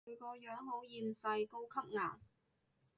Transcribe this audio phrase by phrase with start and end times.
[0.03, 2.15] 佢個樣好厭世，高級顏